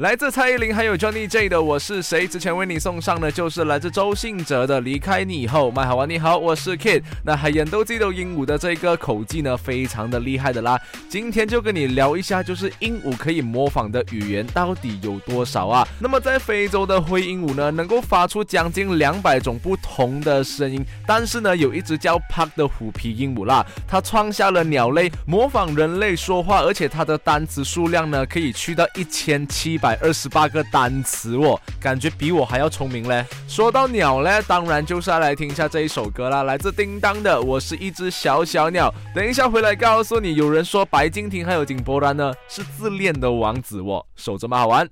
[0.00, 5.68] 来自蔡依林还有 Johnny J 的《我是谁》，之前为你送上的就是来自周信哲的《离开你以后》。
[5.70, 7.02] 麦好玩，你好，我是 Kid。
[7.22, 10.80] 那还演斗鸡斗鹦鹉的这个口技呢，非常的厉害的啦。
[11.10, 15.86] 今天就跟你聊一下，就是鹦鹉可以模仿的语言到底有多少啊？
[16.00, 20.82] 那么在非洲的灰鹦鹉呢，能够发出将近两百种不同的声音。
[21.06, 29.89] 但是呢，有一只叫 Park 的虎皮鹦鹉啦，它创下了鸟类模仿人类说话，而且它的单词数量呢，可以去到一千七百。
[29.90, 33.26] 百二十八个单词哦，感觉比我还要聪明嘞。
[33.48, 38.88] 说到鸟嘞，当然就是要来听一下这一首歌啦，来自叮当的《我是一只小小鸟》。
[39.16, 44.88] 等一下回来告诉你，有人说白敬亭还有井柏然呢是自恋的王子哦，守着嘛好玩。